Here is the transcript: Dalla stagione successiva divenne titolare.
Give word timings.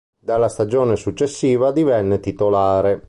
Dalla 0.17 0.49
stagione 0.49 0.95
successiva 0.95 1.71
divenne 1.71 2.19
titolare. 2.19 2.99